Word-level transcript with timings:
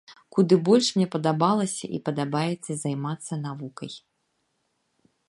Куды 0.35 0.55
больш 0.67 0.87
мне 0.95 1.05
падабалася 1.15 1.85
і 1.97 2.01
падабаецца 2.09 2.71
займацца 2.85 3.33
навукай. 3.45 3.91